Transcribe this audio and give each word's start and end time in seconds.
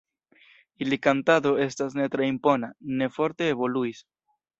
Ilia 0.85 1.01
kantado 1.07 1.51
estas 1.65 1.97
ne 1.99 2.07
tre 2.15 2.29
impona, 2.31 2.71
ne 3.03 3.11
forte 3.19 3.51
evoluis. 3.57 4.01